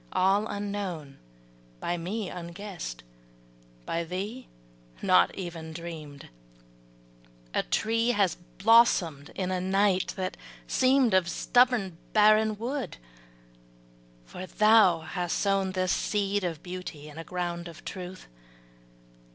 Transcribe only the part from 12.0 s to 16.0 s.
barren wood. For thou hast sown This